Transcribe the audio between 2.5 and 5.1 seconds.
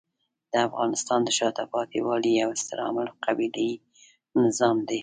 ستر عامل قبیلې نظام دی.